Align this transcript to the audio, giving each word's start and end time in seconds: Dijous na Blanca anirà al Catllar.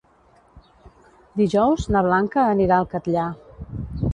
Dijous 1.41 1.85
na 1.97 2.03
Blanca 2.09 2.47
anirà 2.55 2.81
al 2.81 2.89
Catllar. 2.95 3.29